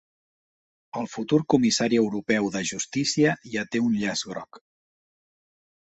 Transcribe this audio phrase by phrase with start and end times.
[1.01, 4.63] El futur comissari europeu de Justícia ja té un llaç groc